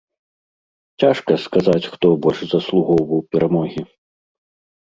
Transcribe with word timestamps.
Цяжка 1.03 1.31
сказаць, 1.43 1.89
хто 1.97 2.05
больш 2.23 2.39
заслугоўваў 2.55 3.21
перамогі. 3.37 3.81